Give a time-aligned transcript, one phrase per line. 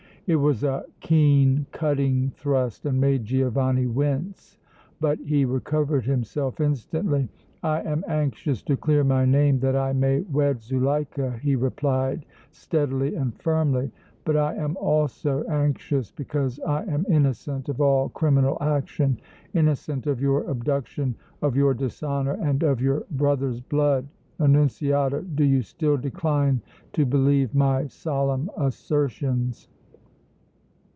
[0.27, 4.57] It was a keen, cutting thrust and made Giovanni wince,
[5.01, 7.27] but he recovered himself instantly.
[7.61, 13.13] "I am anxious to clear my name that I may wed Zuleika," he replied, steadily
[13.15, 13.91] and firmly,
[14.23, 19.19] "but I am also anxious because I am innocent of all criminal action
[19.53, 24.07] innocent of your abduction, of your dishonor and of your brother's blood!
[24.39, 26.61] Annunziata, do you still decline
[26.93, 29.67] to believe my solemn assertions?"